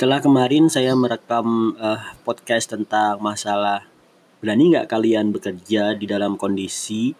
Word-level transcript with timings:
Setelah 0.00 0.24
kemarin 0.24 0.64
saya 0.72 0.96
merekam 0.96 1.76
uh, 1.76 2.00
podcast 2.24 2.72
tentang 2.72 3.20
masalah 3.20 3.84
berani 4.40 4.72
nggak 4.72 4.88
kalian 4.88 5.28
bekerja 5.28 5.92
di 5.92 6.08
dalam 6.08 6.40
kondisi 6.40 7.12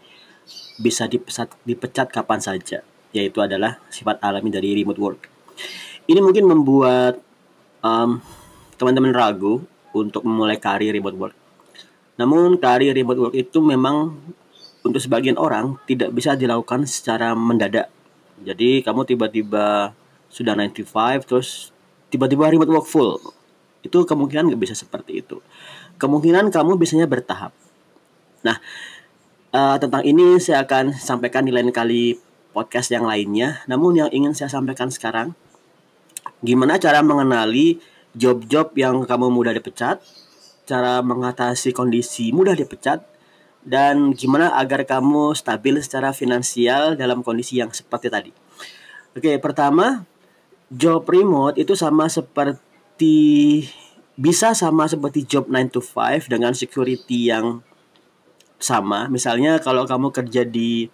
bisa 0.81 1.05
dipecat, 1.05 1.61
dipecat 1.69 2.09
kapan 2.09 2.41
saja, 2.41 2.81
yaitu 3.13 3.37
adalah 3.45 3.77
sifat 3.93 4.25
alami 4.25 4.49
dari 4.49 4.73
remote 4.73 4.97
work. 4.97 5.21
Ini 6.09 6.25
mungkin 6.25 6.49
membuat 6.49 7.21
um, 7.85 8.17
teman-teman 8.81 9.13
ragu 9.13 9.61
untuk 9.93 10.25
memulai 10.25 10.57
karir 10.57 10.97
remote 10.97 11.21
work. 11.21 11.37
Namun 12.17 12.57
karir 12.57 12.97
remote 12.97 13.29
work 13.29 13.35
itu 13.37 13.61
memang 13.61 14.17
untuk 14.81 15.05
sebagian 15.05 15.37
orang 15.37 15.77
tidak 15.85 16.17
bisa 16.17 16.33
dilakukan 16.33 16.89
secara 16.89 17.37
mendadak. 17.37 17.93
Jadi 18.41 18.81
kamu 18.81 19.05
tiba-tiba 19.05 19.93
sudah 20.33 20.57
95 20.57 21.29
terus 21.29 21.77
tiba-tiba 22.11 22.51
remote 22.51 22.71
work 22.71 22.87
full. 22.87 23.17
Itu 23.81 24.05
kemungkinan 24.05 24.53
nggak 24.53 24.61
bisa 24.61 24.75
seperti 24.77 25.25
itu. 25.25 25.41
Kemungkinan 25.97 26.53
kamu 26.53 26.77
biasanya 26.77 27.07
bertahap. 27.09 27.55
Nah 28.45 28.59
uh, 29.55 29.77
tentang 29.81 30.03
ini 30.05 30.37
saya 30.43 30.67
akan 30.67 30.93
sampaikan 30.99 31.47
di 31.47 31.55
lain 31.55 31.71
kali 31.71 32.19
podcast 32.51 32.91
yang 32.93 33.07
lainnya. 33.07 33.63
Namun 33.71 33.97
yang 33.97 34.11
ingin 34.11 34.37
saya 34.37 34.51
sampaikan 34.53 34.91
sekarang 34.93 35.33
gimana 36.45 36.77
cara 36.77 37.01
mengenali 37.01 37.81
job-job 38.17 38.75
yang 38.75 39.07
kamu 39.07 39.31
mudah 39.31 39.55
dipecat 39.55 40.03
cara 40.71 41.03
mengatasi 41.03 41.75
kondisi 41.75 42.31
mudah 42.31 42.55
dipecat 42.55 43.03
dan 43.67 44.15
gimana 44.15 44.55
agar 44.57 44.87
kamu 44.87 45.37
stabil 45.37 45.77
secara 45.83 46.15
finansial 46.17 46.97
dalam 46.97 47.21
kondisi 47.21 47.61
yang 47.61 47.69
seperti 47.75 48.09
tadi. 48.09 48.33
Oke, 49.13 49.37
pertama 49.43 50.07
job 50.71 51.03
remote 51.11 51.59
itu 51.59 51.75
sama 51.75 52.07
seperti 52.07 53.67
bisa 54.15 54.55
sama 54.55 54.87
seperti 54.87 55.27
job 55.27 55.51
9 55.51 55.75
to 55.75 55.83
5 55.83 56.31
dengan 56.31 56.55
security 56.55 57.29
yang 57.29 57.67
sama. 58.63 59.11
Misalnya 59.11 59.59
kalau 59.59 59.83
kamu 59.85 60.15
kerja 60.15 60.47
di 60.47 60.87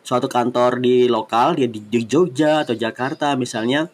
suatu 0.00 0.24
kantor 0.24 0.80
di 0.80 1.04
lokal 1.04 1.60
di, 1.60 1.68
di 1.68 2.00
Jogja 2.08 2.64
atau 2.64 2.72
Jakarta 2.72 3.36
misalnya 3.36 3.92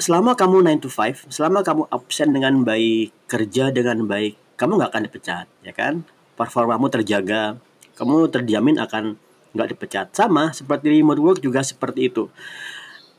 selama 0.00 0.34
kamu 0.34 0.64
9 0.80 0.84
to 0.86 0.90
5, 0.90 1.28
selama 1.28 1.60
kamu 1.60 1.86
absen 1.92 2.32
dengan 2.32 2.64
baik, 2.64 3.12
kerja 3.28 3.70
dengan 3.70 4.08
baik, 4.08 4.34
kamu 4.58 4.80
nggak 4.80 4.90
akan 4.90 5.04
dipecat, 5.06 5.46
ya 5.62 5.70
kan? 5.76 6.02
Performamu 6.34 6.90
terjaga, 6.90 7.58
kamu 7.94 8.26
terjamin 8.32 8.80
akan 8.82 9.14
nggak 9.54 9.68
dipecat. 9.76 10.06
Sama 10.10 10.50
seperti 10.50 10.90
remote 10.90 11.22
work 11.22 11.38
juga 11.38 11.62
seperti 11.62 12.10
itu. 12.10 12.26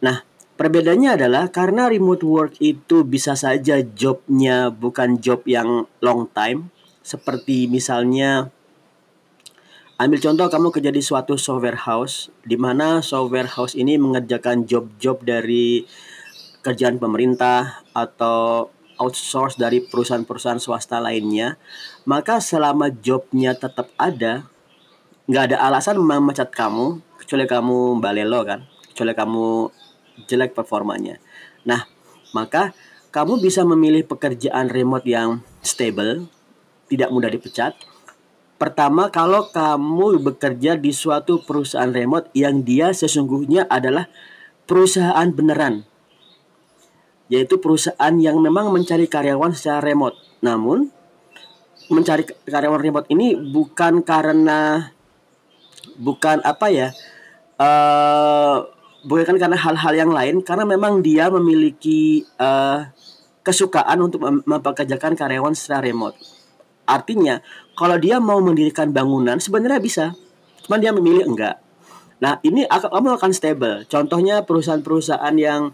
Nah, 0.03 0.23
perbedaannya 0.59 1.15
adalah 1.19 1.51
karena 1.51 1.87
remote 1.91 2.23
work 2.23 2.53
itu 2.59 3.03
bisa 3.07 3.35
saja 3.35 3.79
jobnya 3.83 4.71
bukan 4.71 5.19
job 5.19 5.43
yang 5.47 5.87
long 6.03 6.27
time, 6.31 6.71
seperti 7.05 7.69
misalnya 7.69 8.49
ambil 9.95 10.19
contoh 10.19 10.47
kamu 10.51 10.67
kerja 10.75 10.91
di 10.91 10.99
suatu 10.99 11.39
software 11.39 11.87
house, 11.87 12.27
di 12.43 12.59
mana 12.59 12.99
software 12.99 13.47
house 13.47 13.79
ini 13.79 13.95
mengerjakan 13.95 14.67
job-job 14.67 15.23
dari 15.23 15.87
kerjaan 16.59 16.99
pemerintah 16.99 17.85
atau 17.95 18.67
outsource 18.99 19.59
dari 19.59 19.83
perusahaan-perusahaan 19.83 20.59
swasta 20.59 20.99
lainnya, 20.99 21.55
maka 22.07 22.39
selama 22.39 22.91
jobnya 22.91 23.55
tetap 23.55 23.91
ada, 23.95 24.47
nggak 25.27 25.43
ada 25.51 25.57
alasan 25.63 25.99
memecat 25.99 26.51
kamu 26.51 26.99
kecuali 27.23 27.45
kamu 27.47 27.99
balelo 28.03 28.41
kan, 28.43 28.67
kecuali 28.91 29.13
kamu 29.15 29.47
jelek 30.27 30.55
performanya. 30.55 31.19
Nah, 31.67 31.83
maka 32.31 32.71
kamu 33.15 33.39
bisa 33.39 33.63
memilih 33.63 34.03
pekerjaan 34.03 34.67
remote 34.67 35.07
yang 35.07 35.39
stable, 35.63 36.27
tidak 36.91 37.09
mudah 37.11 37.31
dipecat. 37.31 37.71
Pertama, 38.55 39.11
kalau 39.11 39.51
kamu 39.51 40.19
bekerja 40.23 40.79
di 40.79 40.95
suatu 40.95 41.43
perusahaan 41.43 41.91
remote 41.91 42.31
yang 42.31 42.63
dia 42.63 42.91
sesungguhnya 42.95 43.67
adalah 43.67 44.07
perusahaan 44.63 45.27
beneran, 45.31 45.83
yaitu 47.27 47.59
perusahaan 47.59 48.15
yang 48.15 48.39
memang 48.39 48.71
mencari 48.71 49.07
karyawan 49.07 49.51
secara 49.51 49.83
remote. 49.83 50.15
Namun, 50.39 50.91
mencari 51.91 52.23
karyawan 52.47 52.81
remote 52.81 53.07
ini 53.11 53.35
bukan 53.35 54.03
karena 54.03 54.91
bukan 55.99 56.43
apa 56.43 56.67
ya, 56.71 56.87
uh, 57.59 58.67
bukan 59.05 59.37
karena 59.37 59.53
hal-hal 59.53 59.93
yang 59.93 60.11
lain 60.11 60.41
karena 60.41 60.65
memang 60.65 61.05
dia 61.05 61.29
memiliki 61.29 62.25
uh, 62.41 62.89
kesukaan 63.45 64.01
untuk 64.01 64.25
mem 64.25 64.41
mempekerjakan 64.41 65.13
karyawan 65.13 65.53
secara 65.53 65.85
remote. 65.85 66.17
Artinya, 66.89 67.41
kalau 67.77 67.97
dia 68.01 68.17
mau 68.17 68.41
mendirikan 68.41 68.89
bangunan 68.89 69.37
sebenarnya 69.37 69.81
bisa, 69.81 70.05
cuma 70.65 70.81
dia 70.81 70.89
memilih 70.89 71.29
enggak. 71.29 71.61
Nah, 72.21 72.41
ini 72.41 72.65
kamu 72.65 73.21
akan 73.21 73.31
stable. 73.33 73.85
Contohnya 73.85 74.41
perusahaan-perusahaan 74.45 75.35
yang 75.37 75.73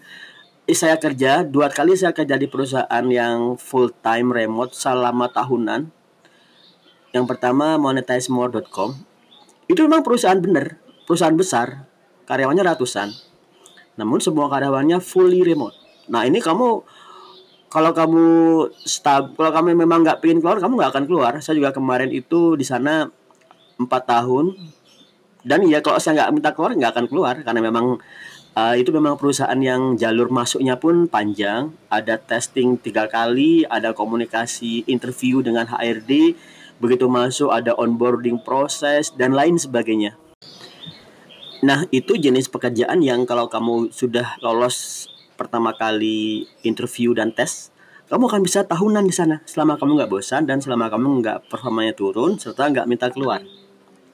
saya 0.71 0.95
kerja, 0.99 1.43
dua 1.43 1.67
kali 1.67 1.99
saya 1.99 2.15
kerja 2.15 2.39
di 2.39 2.47
perusahaan 2.47 3.05
yang 3.07 3.59
full 3.59 3.91
time 4.03 4.31
remote 4.31 4.71
selama 4.71 5.27
tahunan. 5.31 5.91
Yang 7.11 7.25
pertama 7.27 7.75
monetizemore.com. 7.75 8.95
Itu 9.67 9.83
memang 9.83 10.03
perusahaan 10.03 10.39
benar, 10.39 10.79
perusahaan 11.03 11.35
besar, 11.35 11.90
karyawannya 12.25 12.63
ratusan. 12.65 13.09
Namun 13.97 14.19
semua 14.23 14.47
karyawannya 14.47 14.97
fully 15.01 15.45
remote. 15.45 15.75
Nah 16.09 16.25
ini 16.25 16.41
kamu 16.41 16.83
kalau 17.71 17.91
kamu 17.95 18.25
stab, 18.83 19.31
kalau 19.39 19.51
kamu 19.55 19.79
memang 19.79 20.03
nggak 20.03 20.19
pengen 20.19 20.43
keluar, 20.43 20.59
kamu 20.59 20.75
nggak 20.75 20.91
akan 20.91 21.05
keluar. 21.07 21.33
Saya 21.39 21.55
juga 21.57 21.71
kemarin 21.71 22.11
itu 22.11 22.59
di 22.59 22.67
sana 22.67 23.07
empat 23.81 24.03
tahun 24.05 24.53
dan 25.41 25.65
ya 25.65 25.81
kalau 25.81 25.97
saya 25.97 26.21
nggak 26.21 26.31
minta 26.37 26.49
keluar 26.53 26.71
nggak 26.77 26.91
akan 26.93 27.05
keluar 27.09 27.35
karena 27.41 27.61
memang 27.65 27.97
uh, 28.53 28.75
itu 28.77 28.93
memang 28.93 29.17
perusahaan 29.17 29.57
yang 29.57 29.97
jalur 29.97 30.29
masuknya 30.29 30.77
pun 30.77 31.09
panjang 31.09 31.73
ada 31.89 32.21
testing 32.21 32.77
tiga 32.77 33.09
kali 33.09 33.65
ada 33.65 33.91
komunikasi 33.97 34.85
interview 34.85 35.41
dengan 35.41 35.65
HRD 35.65 36.37
begitu 36.77 37.09
masuk 37.09 37.49
ada 37.49 37.73
onboarding 37.77 38.41
proses 38.41 39.09
dan 39.17 39.33
lain 39.33 39.57
sebagainya 39.57 40.17
Nah, 41.61 41.85
itu 41.93 42.17
jenis 42.17 42.49
pekerjaan 42.49 43.05
yang 43.05 43.21
kalau 43.29 43.45
kamu 43.45 43.93
sudah 43.93 44.33
lolos 44.41 45.05
pertama 45.37 45.77
kali 45.77 46.49
interview 46.65 47.13
dan 47.13 47.29
tes, 47.29 47.69
kamu 48.09 48.25
akan 48.25 48.41
bisa 48.41 48.65
tahunan 48.65 49.05
di 49.05 49.13
sana 49.13 49.45
selama 49.45 49.77
kamu 49.77 50.01
nggak 50.01 50.09
bosan 50.09 50.49
dan 50.49 50.57
selama 50.57 50.89
kamu 50.89 51.21
nggak 51.21 51.37
performanya 51.53 51.93
turun 51.93 52.41
serta 52.41 52.65
nggak 52.65 52.89
minta 52.89 53.13
keluar. 53.13 53.45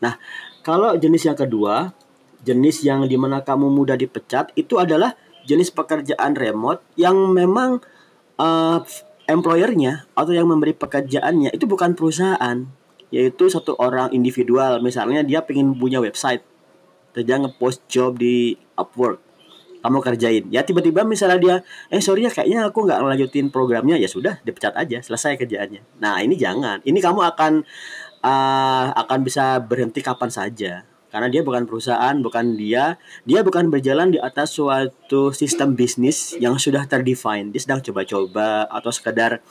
Nah, 0.04 0.20
kalau 0.60 1.00
jenis 1.00 1.24
yang 1.24 1.40
kedua, 1.40 1.96
jenis 2.44 2.84
yang 2.84 3.08
di 3.08 3.16
mana 3.16 3.40
kamu 3.40 3.72
mudah 3.72 3.96
dipecat 3.96 4.52
itu 4.60 4.76
adalah 4.76 5.16
jenis 5.48 5.72
pekerjaan 5.72 6.36
remote 6.36 6.84
yang 7.00 7.16
memang 7.32 7.80
uh, 8.36 8.84
employernya 9.24 10.04
atau 10.20 10.36
yang 10.36 10.52
memberi 10.52 10.76
pekerjaannya 10.76 11.56
itu 11.56 11.64
bukan 11.64 11.96
perusahaan, 11.96 12.68
yaitu 13.08 13.48
satu 13.48 13.80
orang 13.80 14.12
individual. 14.12 14.84
Misalnya 14.84 15.24
dia 15.24 15.40
ingin 15.48 15.80
punya 15.80 16.04
website 16.04 16.57
kerja 17.18 17.42
ngepost 17.42 17.90
job 17.90 18.22
di 18.22 18.54
Upwork. 18.78 19.18
Kamu 19.82 19.98
kerjain. 20.06 20.46
Ya 20.54 20.62
tiba-tiba 20.62 21.02
misalnya 21.02 21.40
dia 21.42 21.56
eh 21.90 21.98
sorry 21.98 22.30
ya 22.30 22.32
kayaknya 22.34 22.70
aku 22.70 22.86
nggak 22.86 23.02
ngelanjutin 23.02 23.50
programnya. 23.50 23.98
Ya 23.98 24.06
sudah 24.06 24.38
dipecat 24.46 24.78
aja 24.78 25.02
selesai 25.02 25.42
kerjaannya. 25.42 25.82
Nah 25.98 26.22
ini 26.22 26.38
jangan. 26.38 26.86
Ini 26.86 26.98
kamu 27.02 27.26
akan 27.34 27.66
uh, 28.22 28.86
akan 28.94 29.20
bisa 29.26 29.58
berhenti 29.66 30.06
kapan 30.06 30.30
saja. 30.30 30.86
Karena 31.08 31.32
dia 31.32 31.42
bukan 31.42 31.66
perusahaan 31.66 32.14
bukan 32.20 32.60
dia. 32.60 33.00
Dia 33.24 33.42
bukan 33.42 33.74
berjalan 33.74 34.14
di 34.14 34.20
atas 34.20 34.54
suatu 34.54 35.32
sistem 35.34 35.74
bisnis 35.74 36.36
yang 36.38 36.60
sudah 36.60 36.84
terdefine 36.86 37.50
dia 37.50 37.62
sedang 37.64 37.82
coba-coba 37.82 38.68
atau 38.68 38.92
sekedar 38.92 39.42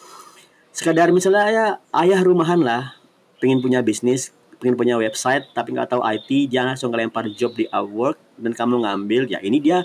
sekedar 0.76 1.08
misalnya 1.08 1.44
ya 1.48 1.66
ayah 2.04 2.20
rumahan 2.20 2.60
lah 2.60 3.00
pengen 3.40 3.64
punya 3.64 3.80
bisnis 3.80 4.36
pengen 4.58 4.76
punya 4.76 4.94
website 4.96 5.52
tapi 5.52 5.76
nggak 5.76 5.92
tahu 5.92 6.02
IT 6.04 6.52
jangan 6.52 6.74
langsung 6.76 6.90
ngelempar 6.92 7.28
job 7.32 7.52
di 7.52 7.68
Upwork 7.68 8.16
dan 8.40 8.52
kamu 8.56 8.84
ngambil 8.84 9.28
ya 9.28 9.40
ini 9.44 9.60
dia 9.60 9.84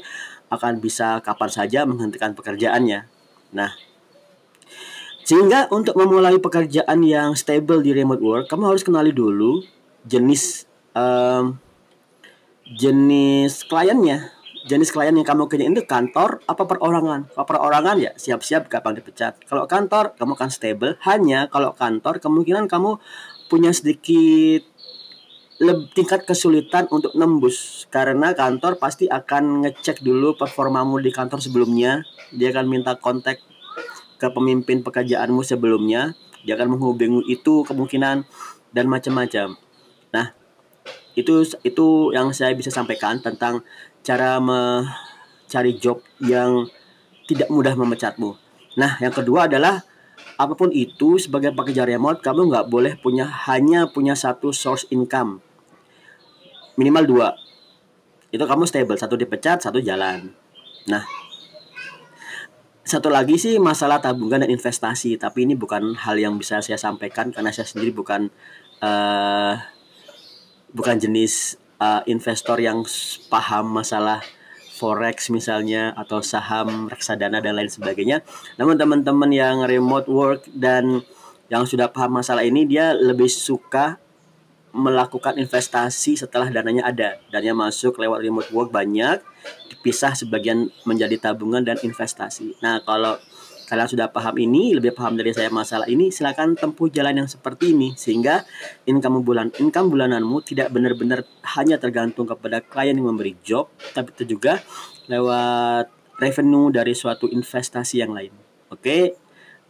akan 0.52 0.84
bisa 0.84 1.24
kapan 1.24 1.50
saja 1.52 1.88
menghentikan 1.88 2.36
pekerjaannya. 2.36 3.08
Nah 3.56 3.72
sehingga 5.22 5.70
untuk 5.72 5.96
memulai 5.96 6.36
pekerjaan 6.42 7.00
yang 7.06 7.38
stable 7.38 7.80
di 7.80 7.96
remote 7.96 8.20
work 8.20 8.46
kamu 8.52 8.74
harus 8.74 8.84
kenali 8.84 9.16
dulu 9.16 9.64
jenis 10.04 10.66
um, 10.98 11.60
jenis 12.76 13.68
kliennya. 13.68 14.32
Jenis 14.62 14.94
klien 14.94 15.10
yang 15.10 15.26
kamu 15.26 15.50
kerjain 15.50 15.74
itu 15.74 15.90
kantor 15.90 16.38
apa 16.46 16.70
perorangan? 16.70 17.26
Kalau 17.34 17.48
perorangan 17.50 17.98
ya 17.98 18.12
siap-siap 18.14 18.70
kapan 18.70 19.02
dipecat. 19.02 19.42
Kalau 19.50 19.66
kantor 19.66 20.14
kamu 20.14 20.38
akan 20.38 20.50
stable. 20.54 20.94
Hanya 21.02 21.50
kalau 21.50 21.74
kantor 21.74 22.22
kemungkinan 22.22 22.70
kamu 22.70 23.02
punya 23.52 23.76
sedikit 23.76 24.64
tingkat 25.94 26.24
kesulitan 26.26 26.88
untuk 26.88 27.12
nembus. 27.14 27.86
Karena 27.92 28.32
kantor 28.32 28.80
pasti 28.80 29.12
akan 29.12 29.68
ngecek 29.68 30.00
dulu 30.02 30.40
performamu 30.40 30.98
di 31.04 31.12
kantor 31.12 31.44
sebelumnya. 31.44 32.02
Dia 32.32 32.56
akan 32.56 32.66
minta 32.66 32.96
kontak 32.96 33.44
ke 34.18 34.28
pemimpin 34.32 34.82
pekerjaanmu 34.82 35.44
sebelumnya. 35.44 36.16
Dia 36.48 36.56
akan 36.58 36.80
menghubungi 36.80 37.28
itu 37.30 37.62
kemungkinan 37.68 38.26
dan 38.74 38.86
macam-macam. 38.88 39.60
Nah 40.16 40.34
itu 41.14 41.44
itu 41.62 42.16
yang 42.16 42.32
saya 42.32 42.56
bisa 42.56 42.72
sampaikan 42.72 43.20
tentang 43.20 43.62
cara 44.02 44.42
mencari 44.42 45.78
job 45.78 46.02
yang 46.24 46.66
tidak 47.30 47.52
mudah 47.54 47.78
memecatmu. 47.78 48.34
Nah 48.82 48.98
yang 48.98 49.14
kedua 49.14 49.46
adalah 49.46 49.86
apa 50.42 50.58
pun 50.58 50.74
itu 50.74 51.22
sebagai 51.22 51.54
pekerja 51.54 51.86
remote 51.86 52.26
kamu 52.26 52.50
nggak 52.50 52.68
boleh 52.68 52.94
punya 52.98 53.30
hanya 53.46 53.86
punya 53.86 54.18
satu 54.18 54.50
source 54.50 54.90
income. 54.90 55.44
Minimal 56.80 57.06
dua. 57.06 57.30
Itu 58.34 58.48
kamu 58.48 58.66
stable. 58.66 58.98
Satu 58.98 59.20
dipecat 59.20 59.62
satu 59.62 59.78
jalan. 59.78 60.34
Nah 60.90 61.06
satu 62.82 63.14
lagi 63.14 63.38
sih 63.38 63.62
masalah 63.62 64.02
tabungan 64.02 64.42
dan 64.42 64.50
investasi. 64.50 65.16
Tapi 65.22 65.46
ini 65.46 65.54
bukan 65.54 65.94
hal 65.94 66.18
yang 66.18 66.36
bisa 66.42 66.60
saya 66.66 66.82
sampaikan 66.82 67.30
karena 67.30 67.54
saya 67.54 67.70
sendiri 67.70 67.94
bukan 67.94 68.34
uh, 68.82 69.62
bukan 70.74 70.98
jenis 70.98 71.62
uh, 71.78 72.02
investor 72.10 72.58
yang 72.58 72.82
paham 73.30 73.70
masalah 73.70 74.26
forex 74.82 75.30
misalnya 75.30 75.94
atau 75.94 76.26
saham 76.26 76.90
reksadana 76.90 77.38
dan 77.38 77.54
lain 77.54 77.70
sebagainya. 77.70 78.26
Namun 78.58 78.82
teman-teman 78.82 79.30
yang 79.30 79.62
remote 79.70 80.10
work 80.10 80.50
dan 80.50 81.06
yang 81.54 81.70
sudah 81.70 81.86
paham 81.94 82.18
masalah 82.18 82.42
ini 82.42 82.66
dia 82.66 82.98
lebih 82.98 83.30
suka 83.30 84.02
melakukan 84.74 85.38
investasi 85.38 86.18
setelah 86.18 86.50
dananya 86.50 86.90
ada. 86.90 87.20
Dananya 87.30 87.70
masuk 87.70 88.00
lewat 88.02 88.24
remote 88.24 88.50
work 88.50 88.70
banyak, 88.72 89.22
dipisah 89.70 90.16
sebagian 90.16 90.72
menjadi 90.88 91.30
tabungan 91.30 91.62
dan 91.62 91.78
investasi. 91.84 92.58
Nah, 92.64 92.80
kalau 92.82 93.20
kalian 93.72 93.88
sudah 93.88 94.12
paham 94.12 94.36
ini, 94.36 94.76
lebih 94.76 94.92
paham 94.92 95.16
dari 95.16 95.32
saya 95.32 95.48
masalah 95.48 95.88
ini, 95.88 96.12
silakan 96.12 96.60
tempuh 96.60 96.92
jalan 96.92 97.24
yang 97.24 97.30
seperti 97.32 97.72
ini 97.72 97.96
sehingga 97.96 98.44
income 98.84 99.24
bulan 99.24 99.48
income 99.64 99.88
bulananmu 99.88 100.44
tidak 100.44 100.76
benar-benar 100.76 101.24
hanya 101.56 101.80
tergantung 101.80 102.28
kepada 102.28 102.60
klien 102.60 103.00
yang 103.00 103.08
memberi 103.08 103.40
job, 103.40 103.72
tapi 103.96 104.12
itu 104.12 104.36
juga 104.36 104.60
lewat 105.08 105.88
revenue 106.20 106.68
dari 106.68 106.92
suatu 106.92 107.32
investasi 107.32 108.04
yang 108.04 108.12
lain. 108.12 108.36
Oke, 108.68 108.84
okay? 108.84 109.04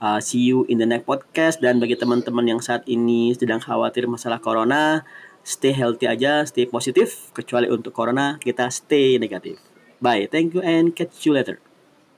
Uh, 0.01 0.17
see 0.17 0.49
you 0.49 0.65
in 0.65 0.81
the 0.81 0.87
next 0.89 1.05
podcast 1.05 1.61
dan 1.61 1.77
bagi 1.77 1.93
teman-teman 1.93 2.57
yang 2.57 2.57
saat 2.57 2.81
ini 2.89 3.37
sedang 3.37 3.61
khawatir 3.61 4.09
masalah 4.09 4.41
corona, 4.41 5.05
stay 5.45 5.77
healthy 5.77 6.09
aja, 6.09 6.41
stay 6.49 6.65
positif. 6.65 7.29
Kecuali 7.37 7.69
untuk 7.69 7.93
corona 7.93 8.41
kita 8.41 8.65
stay 8.73 9.21
negatif. 9.21 9.61
Bye, 10.01 10.25
thank 10.25 10.57
you 10.57 10.65
and 10.65 10.97
catch 10.97 11.29
you 11.29 11.37
later. 11.37 11.61